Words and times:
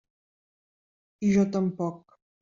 I 1.27 1.33
jo 1.35 1.43
tampoc. 1.57 2.17